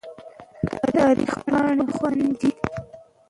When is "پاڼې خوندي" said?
1.47-2.31